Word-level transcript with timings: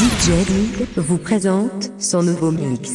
DJ 0.00 0.30
Deal 0.46 0.86
vous 0.96 1.18
présente 1.18 1.92
son 1.98 2.22
nouveau 2.22 2.50
mix. 2.50 2.90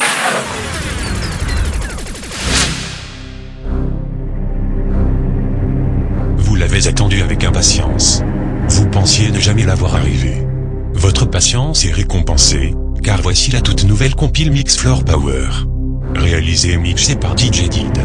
Vous 6.36 6.56
l'avez 6.56 6.88
attendu 6.88 7.22
avec 7.22 7.44
impatience. 7.44 8.24
Vous 8.70 8.88
pensiez 8.88 9.30
ne 9.30 9.38
jamais 9.38 9.62
l'avoir 9.62 9.94
arrivé. 9.94 10.32
Votre 10.94 11.26
patience 11.26 11.84
est 11.84 11.92
récompensée, 11.92 12.74
car 13.04 13.22
voici 13.22 13.52
la 13.52 13.60
toute 13.60 13.84
nouvelle 13.84 14.16
compile 14.16 14.50
Mix 14.50 14.76
Floor 14.76 15.04
Power. 15.04 15.46
Réalisée 16.16 16.72
et 16.72 16.76
mixée 16.76 17.14
par 17.14 17.38
DJ 17.38 17.68
Did. 17.68 18.00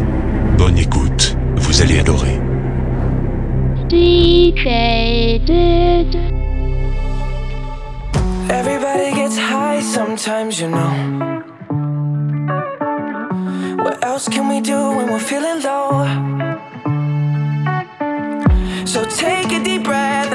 Bonne 0.56 0.78
écoute, 0.78 1.36
vous 1.56 1.82
allez 1.82 1.98
adorer. 1.98 2.40
DJ 3.90 5.40
Did. 5.44 6.32
sometimes, 9.92 10.58
you 10.58 10.68
know. 10.70 10.92
What 13.84 14.02
else 14.02 14.26
can 14.26 14.48
we 14.48 14.62
do 14.62 14.78
when 14.96 15.06
we're 15.12 15.26
feeling 15.32 15.60
low? 15.62 16.06
So 18.86 19.04
take 19.04 19.52
a 19.52 19.62
deep 19.62 19.84
breath. 19.84 20.31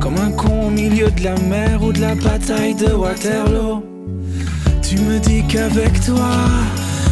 Comme 0.00 0.16
un 0.18 0.32
con 0.32 0.66
au 0.66 0.70
milieu 0.70 1.08
de 1.08 1.22
la 1.22 1.36
mer 1.36 1.80
ou 1.82 1.92
de 1.92 2.00
la 2.00 2.16
bataille 2.16 2.74
de 2.74 2.92
Waterloo. 2.92 3.84
Tu 4.82 4.98
me 4.98 5.20
dis 5.20 5.44
qu'avec 5.46 6.04
toi, 6.04 6.32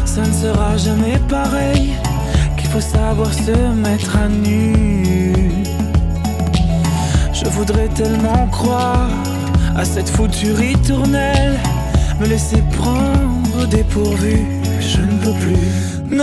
ça 0.05 0.23
ne 0.23 0.33
sera 0.33 0.77
jamais 0.77 1.17
pareil. 1.29 1.93
Qu'il 2.57 2.69
faut 2.71 2.81
savoir 2.81 3.33
se 3.33 3.53
mettre 3.73 4.17
à 4.17 4.29
nu. 4.29 5.33
Je 7.33 7.49
voudrais 7.51 7.89
tellement 7.89 8.49
croire 8.49 9.09
à 9.77 9.85
cette 9.85 10.09
foutue 10.09 10.53
ritournelle. 10.53 11.57
Me 12.21 12.27
laisser 12.27 12.63
prendre 12.77 13.63
au 13.63 13.67
dépourvu, 13.67 14.45
je 14.81 15.01
ne 15.03 15.19
peux 15.23 15.39
plus. 15.39 16.17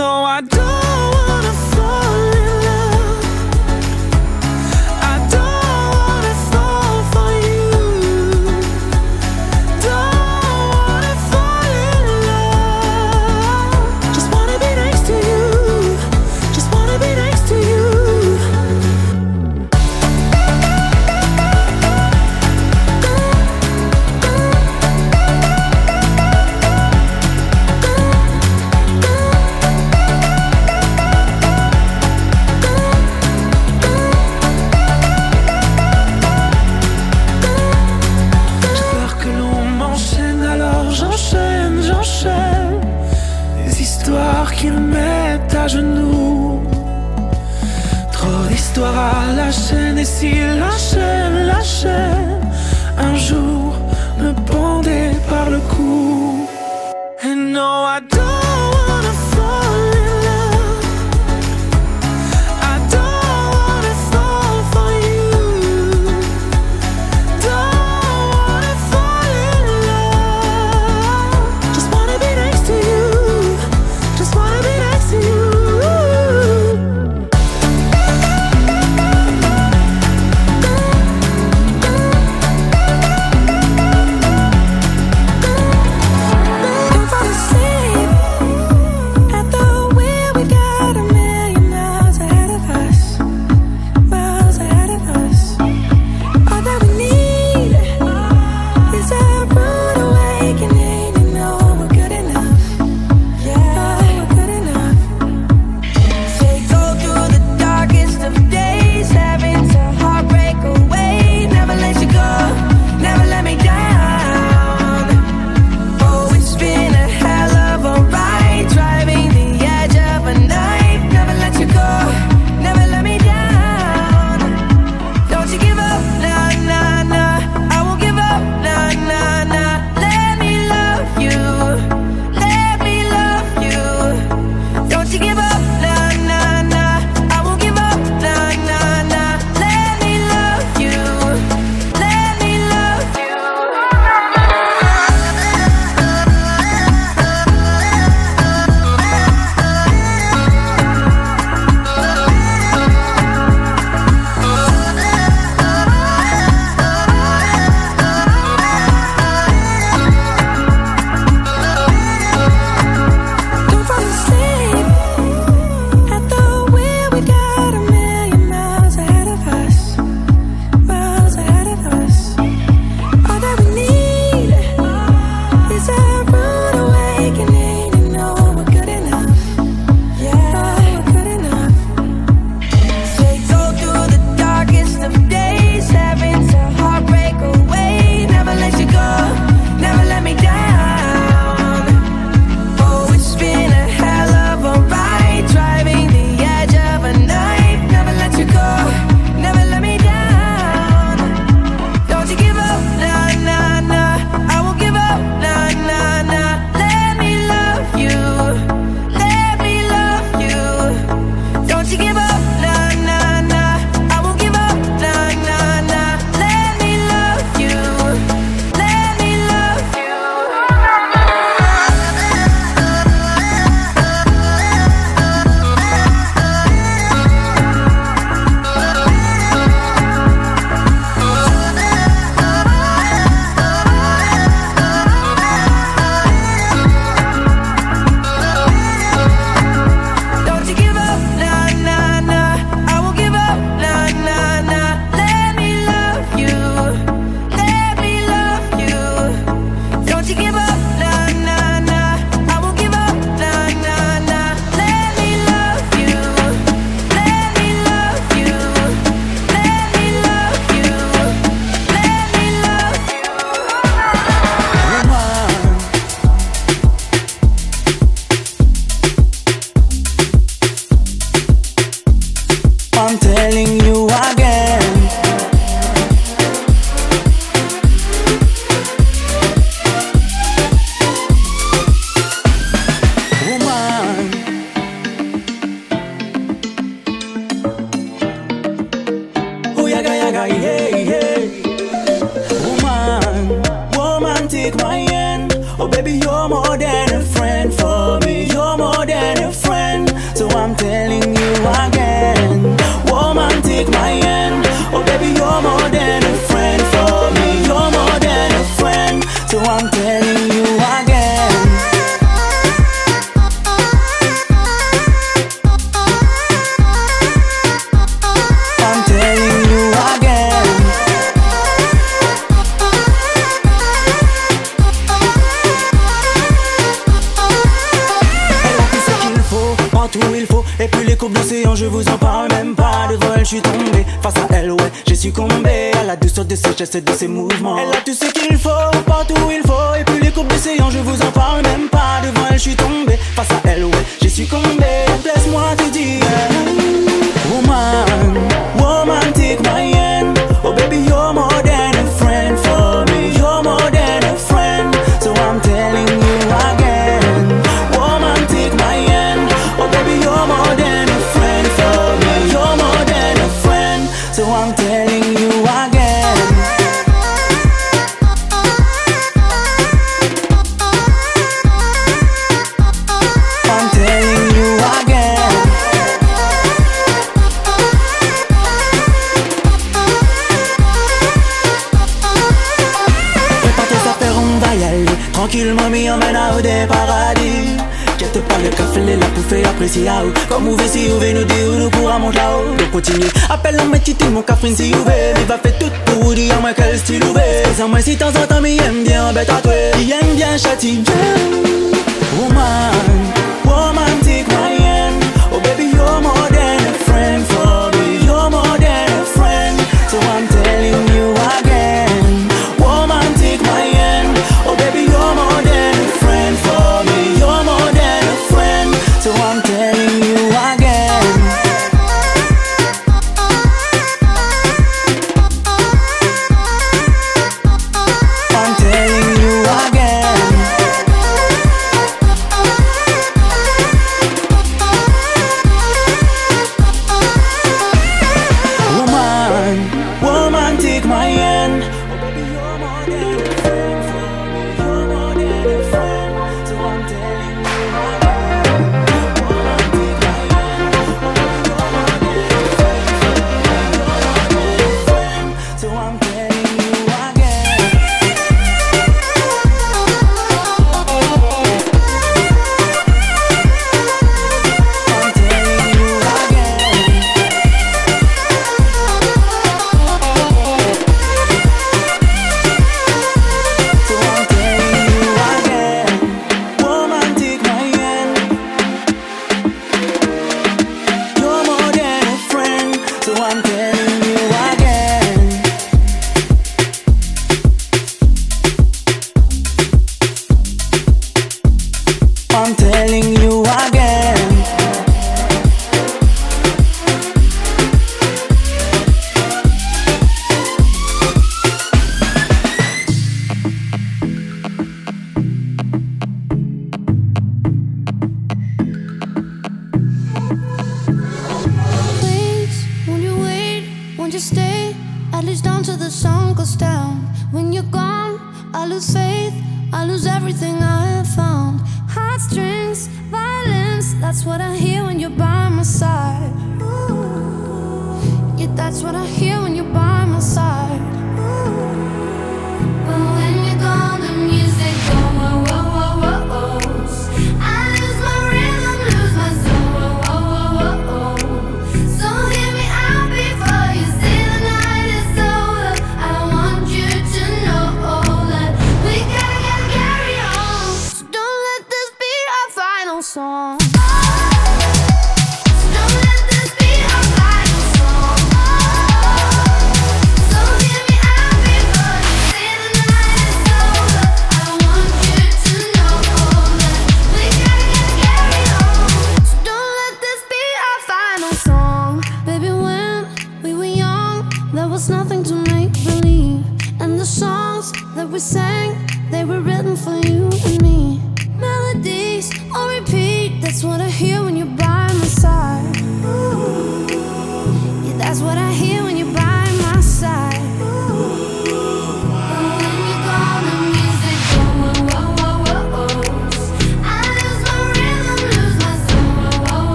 was 578.36 578.44
sad. 578.44 578.75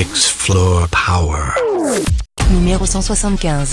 Mix 0.00 0.30
Floor 0.30 0.88
Power. 0.88 1.52
Numéro 2.52 2.86
175. 2.86 3.72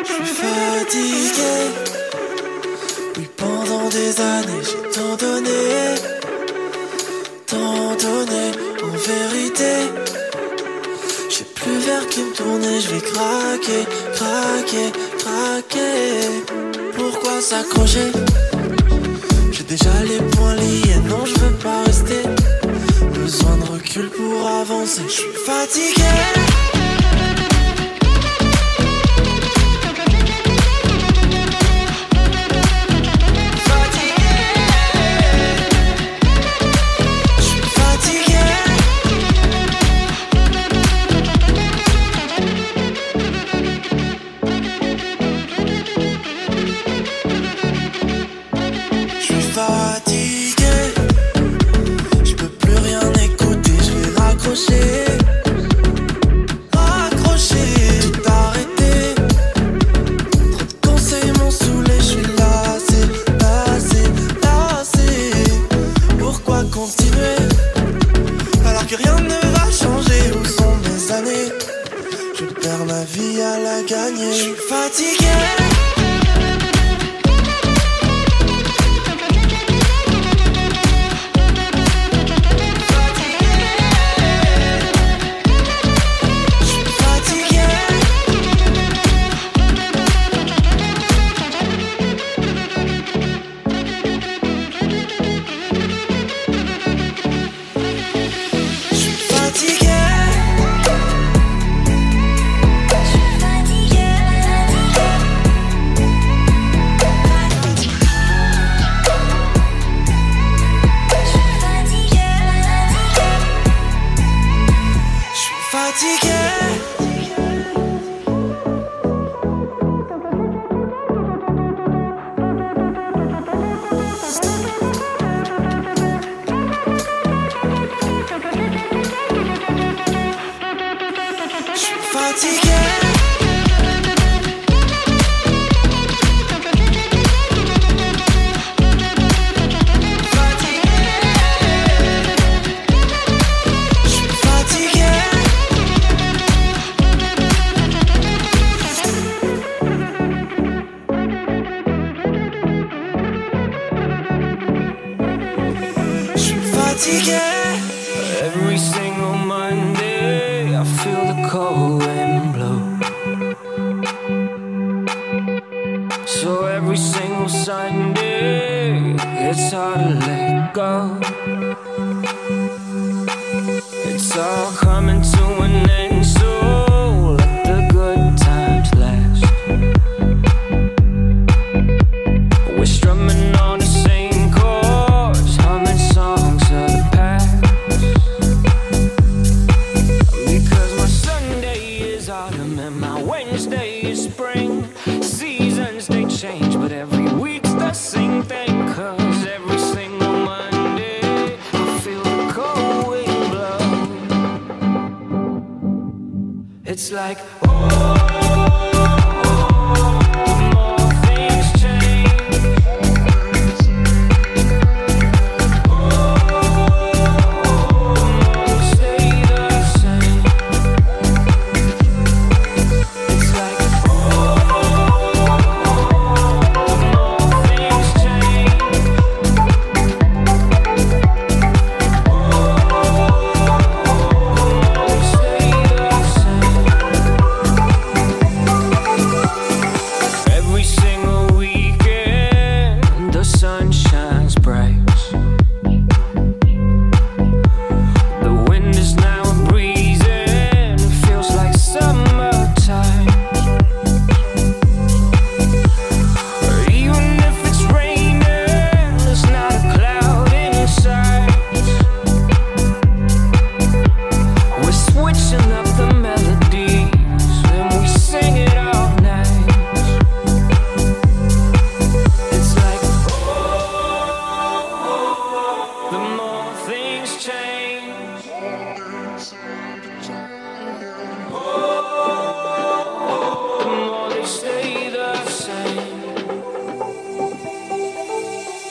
Je 0.00 0.12
suis 0.14 0.24
fatigué. 0.24 1.56
Oui, 3.18 3.28
pendant 3.36 3.86
des 3.90 4.18
années, 4.18 4.62
j'ai 4.62 4.90
tant 4.98 5.14
donné. 5.16 5.94
Tant 7.46 7.96
donné, 8.06 8.44
en 8.82 8.96
vérité. 8.96 9.72
J'ai 11.28 11.44
plus 11.44 11.78
vers 11.80 12.06
qui 12.08 12.22
me 12.22 12.32
tourner, 12.32 12.80
je 12.80 12.94
vais 12.94 13.02
craquer, 13.02 13.84
craquer. 14.14 15.03
message 24.96 25.26
Fatigué 25.44 26.43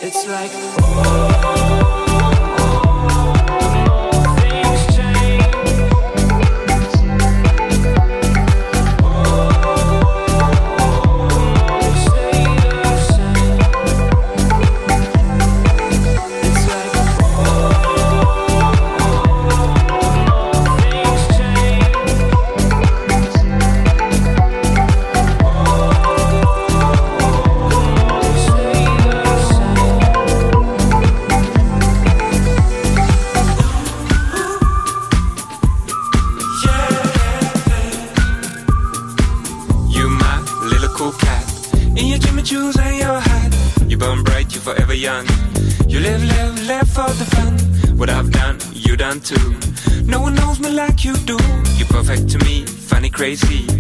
It's 0.06 0.28
like, 0.28 0.52
oh. 0.52 1.63
Crazy. 53.24 53.73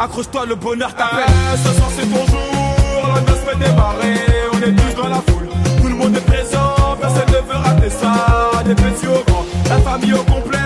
Accroche-toi, 0.00 0.46
le 0.46 0.54
bonheur 0.54 0.94
t'appelle. 0.94 1.26
ce 1.56 1.72
soir, 1.74 1.90
c'est 1.96 2.06
ton 2.06 2.24
jour, 2.26 3.14
la 3.14 3.20
noce 3.20 3.40
fait 3.40 3.58
démarrer. 3.58 4.14
On 4.52 4.58
est 4.62 4.72
tous 4.72 5.02
dans 5.02 5.08
la 5.08 5.16
foule, 5.26 5.48
tout 5.80 5.88
le 5.88 5.94
monde 5.94 6.16
est 6.16 6.20
présent. 6.20 6.96
Personne 7.00 7.26
ne 7.26 7.52
veut 7.52 7.58
rater 7.58 7.90
ça, 7.90 8.62
des 8.64 8.74
petits 8.76 9.08
au 9.08 9.22
grand. 9.26 9.44
La 9.68 9.78
famille 9.78 10.14
au 10.14 10.22
complet, 10.22 10.57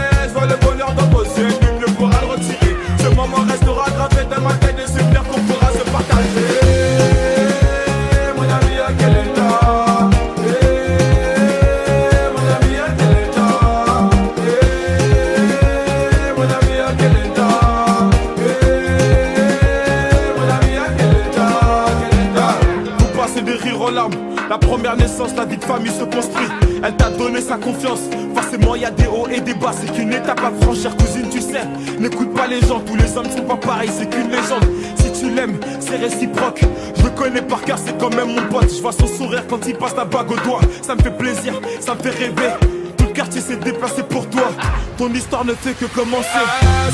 se 25.90 26.04
construit. 26.04 26.46
Elle 26.84 26.96
t'a 26.96 27.10
donné 27.10 27.40
sa 27.40 27.56
confiance. 27.56 28.00
Forcément 28.34 28.74
y 28.74 28.84
a 28.84 28.90
des 28.90 29.06
hauts 29.06 29.28
et 29.28 29.40
des 29.40 29.54
bas. 29.54 29.72
C'est 29.72 29.92
qu'une 29.92 30.12
étape 30.12 30.40
à 30.40 30.50
franchir 30.64 30.96
cousine 30.96 31.28
tu 31.30 31.40
sais. 31.40 31.62
N'écoute 31.98 32.34
pas 32.34 32.46
les 32.46 32.60
gens, 32.60 32.80
tous 32.80 32.96
les 32.96 33.16
hommes 33.16 33.30
sont 33.30 33.42
pas 33.42 33.56
pareils 33.56 33.90
C'est 33.96 34.08
qu'une 34.08 34.30
légende, 34.30 34.64
si 34.96 35.12
tu 35.20 35.30
l'aimes 35.30 35.58
c'est 35.80 35.96
réciproque. 35.96 36.62
Je 36.96 37.02
le 37.04 37.10
connais 37.10 37.42
par 37.42 37.62
cœur, 37.62 37.78
c'est 37.84 37.96
quand 37.98 38.14
même 38.14 38.34
mon 38.34 38.42
pote. 38.48 38.72
Je 38.74 38.80
vois 38.80 38.92
son 38.92 39.06
sourire 39.06 39.44
quand 39.48 39.66
il 39.66 39.74
passe 39.74 39.96
la 39.96 40.04
bague 40.04 40.30
au 40.30 40.36
doigt. 40.36 40.60
Ça 40.82 40.94
me 40.94 41.02
fait 41.02 41.16
plaisir, 41.16 41.54
ça 41.80 41.94
me 41.94 42.00
fait 42.00 42.10
rêver. 42.10 42.52
Tout 42.96 43.06
le 43.06 43.12
quartier 43.12 43.40
s'est 43.40 43.56
déplacé 43.56 44.02
pour 44.02 44.28
toi. 44.28 44.50
Ton 44.98 45.12
histoire 45.12 45.44
ne 45.44 45.54
fait 45.54 45.74
que 45.74 45.86
commencer. 45.86 46.28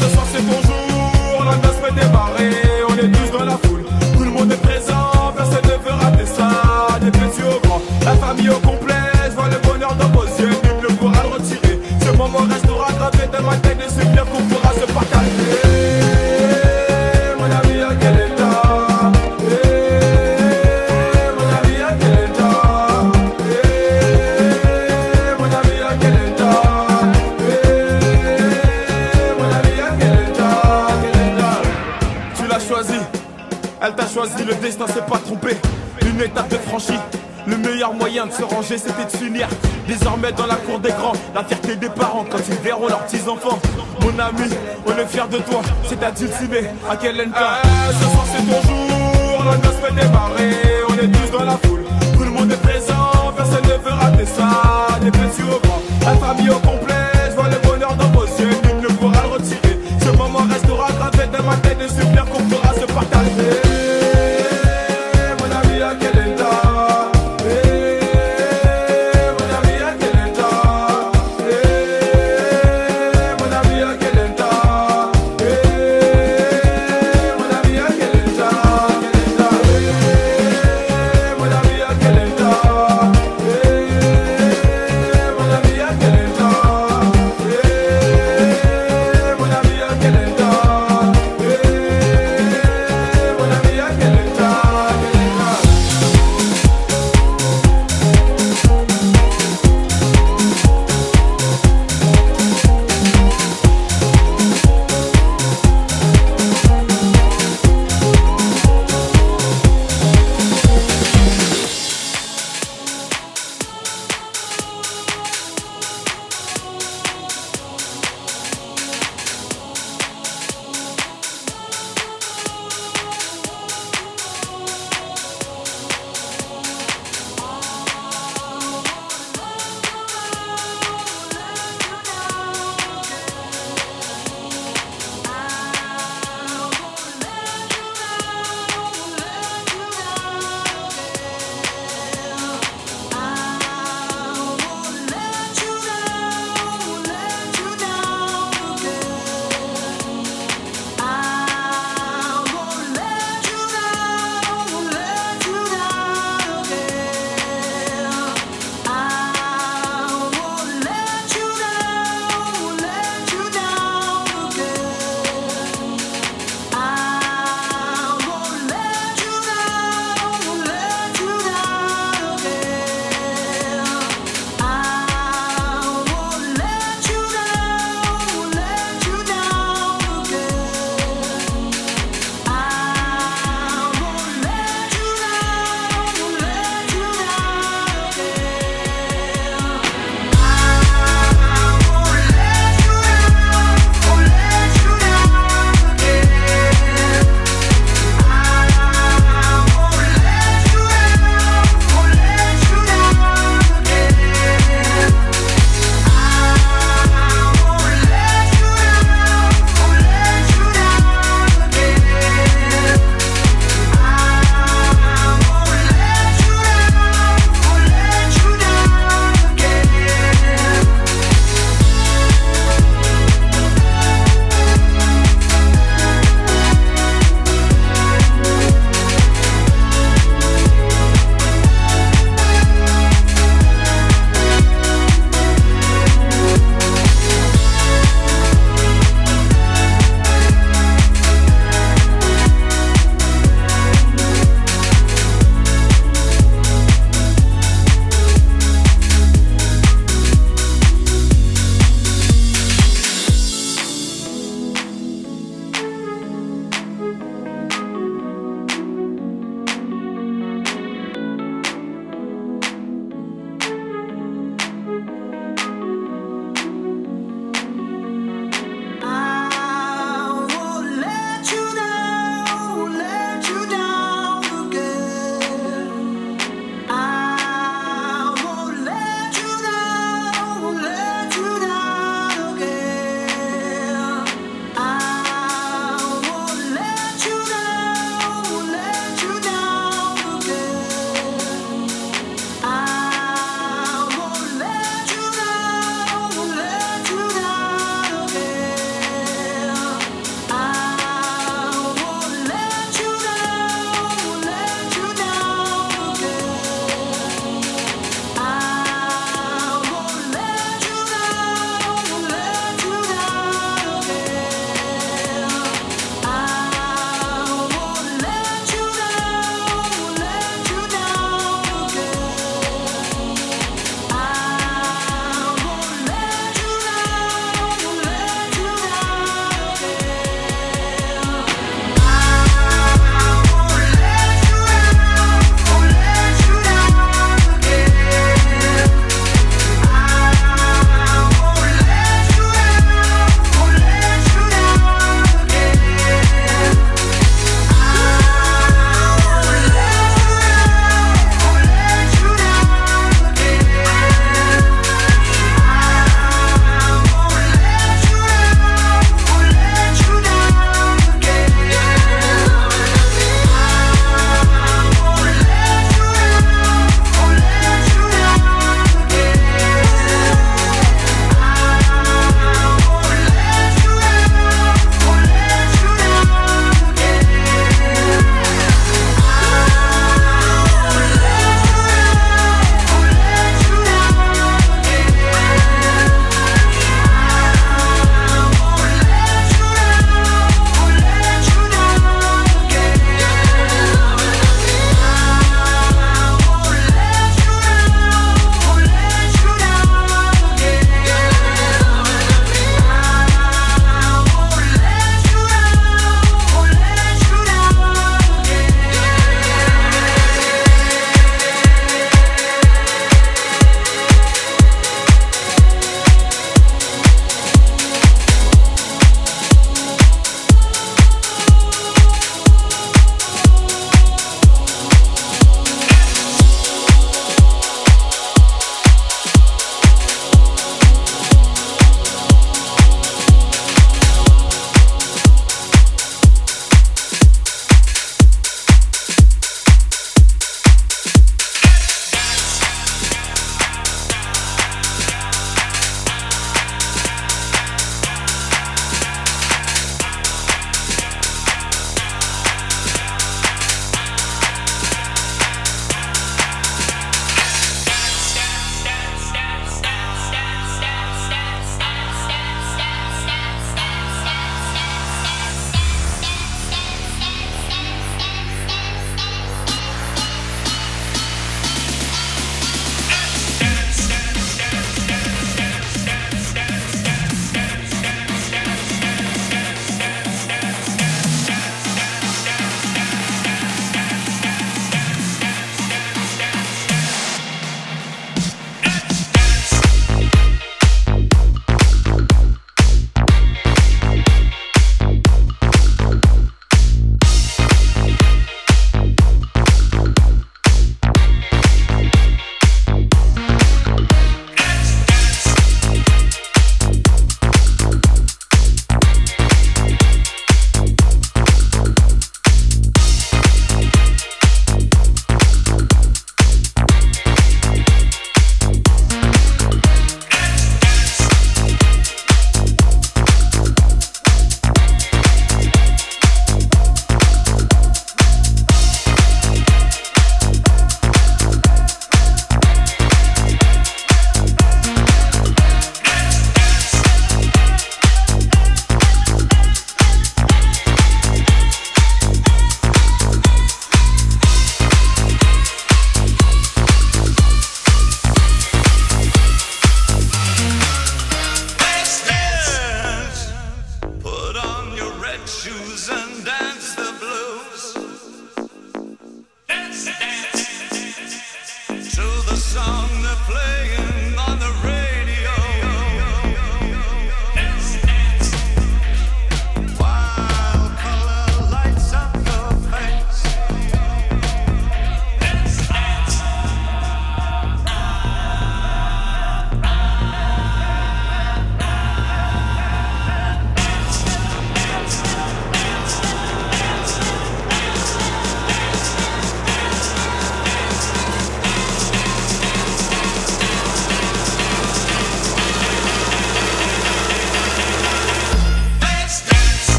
Ce 0.00 0.08
soir 0.08 0.26
c'est 0.32 0.42
ton 0.42 0.60
jour, 0.62 1.44
la 1.44 1.52
fait 1.52 1.94
démarrer. 1.94 2.52
On 2.88 2.94
est 2.96 3.10
tous 3.10 3.38
dans 3.38 3.44
la 3.44 3.63
famille 8.26 8.50
au 8.50 8.58
complet, 8.60 8.94
je 9.26 9.30
vois 9.32 9.48
le 9.48 9.58
bonheur 9.68 9.94
dans 9.96 10.08
vos 10.08 10.24
yeux 10.24 10.48
Nul 10.48 10.78
ne 10.82 10.88
pourra 10.96 11.22
le 11.24 11.28
retirer. 11.34 11.78
Ce 12.04 12.10
moment 12.16 12.40
restera 12.50 12.92
gravé 12.92 13.26
dans 13.32 13.42
ma 13.42 13.56
tête 13.56 13.78
Et 13.84 13.88
c'est 13.88 14.10
bien 14.12 14.24
qu'on 14.24 14.42
pourra 14.42 14.72
se 14.72 14.86
partager 14.92 15.30
Mon 17.38 17.44
ami 17.44 17.82
à 17.82 17.94
quel 18.00 18.14
état? 18.26 18.62
Eh, 19.42 19.54
Mon 21.36 21.48
ami 21.58 21.76
à 21.82 21.92
quel 22.00 22.16
état? 22.24 22.56
Eh, 23.50 25.32
Mon 25.38 25.50
ami 25.58 25.76
à 25.82 25.92
quel 26.00 26.16
état? 26.28 26.58
Eh, 27.40 27.52
Mon 29.38 29.50
ami 29.58 29.74
à 29.80 29.90
quel 30.00 30.16
état? 30.28 30.58
Quel 31.02 31.16
état 31.28 31.56
Tu 32.36 32.44
l'as 32.48 32.60
choisi. 32.68 32.98
Elle 33.82 33.94
t'a 33.94 34.06
choisi, 34.06 34.44
le 34.46 34.54
destin 34.54 34.86
s'est 34.86 35.02
pas 35.08 35.18
trompé. 35.18 35.56
Une 36.02 36.20
étape 36.22 36.48
de 36.48 36.56
franchie. 36.56 36.98
Le 37.84 37.88
meilleur 37.88 38.00
moyen 38.00 38.26
de 38.26 38.32
se 38.32 38.42
ranger, 38.42 38.78
c'était 38.78 39.04
de 39.04 39.10
s'unir. 39.10 39.46
Désormais, 39.86 40.32
dans 40.32 40.46
la 40.46 40.54
cour 40.54 40.78
des 40.78 40.88
grands, 40.88 41.12
la 41.34 41.44
fierté 41.44 41.76
des 41.76 41.90
parents 41.90 42.24
quand 42.30 42.38
ils 42.48 42.54
verront 42.54 42.88
leurs 42.88 43.04
petits-enfants. 43.04 43.58
Mon 44.00 44.18
ami, 44.18 44.48
on 44.86 44.92
est 44.96 45.06
fiers 45.06 45.28
de 45.30 45.36
toi. 45.36 45.60
C'est 45.86 46.02
à 46.02 46.10
Dulciné, 46.10 46.70
à 46.88 46.96
quel 46.96 47.20
endroit 47.20 47.60
Ce 47.88 48.04
soir, 48.04 48.24
c'est 48.32 48.42
ton 48.42 48.62
jour. 48.62 49.44
La 49.44 49.56
noce 49.58 49.76
fait 49.82 49.94
démarrer. 49.94 50.56
On 50.88 50.94
est 50.94 51.08
tous 51.08 51.30
dans 51.36 51.44
la 51.44 51.58
foule. 51.58 51.84
Tout 52.16 52.24
le 52.24 52.30
monde 52.30 52.52
est 52.52 52.62
présent. 52.62 53.32
Personne 53.36 53.64
ne 53.64 53.84
veut 53.84 53.94
rater 53.94 54.24
ça. 54.24 54.98
Des 55.02 55.10
petits 55.10 55.42
au 55.42 55.60
grand. 55.60 55.82
La 56.06 56.16
famille 56.16 56.48
au 56.48 56.58
complet. 56.60 56.93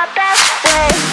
my 0.00 0.06
best 0.14 0.64
way. 0.64 1.09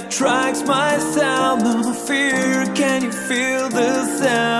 that 0.00 0.14
attracts 0.14 0.62
my 0.62 0.98
sound. 0.98 1.62
No 1.62 1.92
fear, 1.92 2.66
can 2.74 3.02
you 3.02 3.12
feel 3.12 3.68
the 3.68 4.04
sound? 4.18 4.59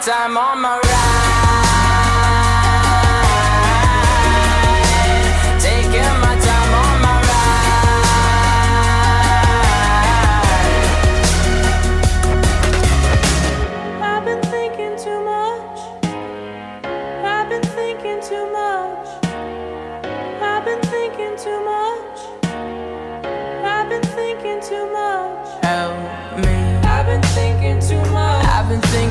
Time 0.00 0.36
on 0.36 0.60
my 0.60 0.78
ride. 0.78 1.43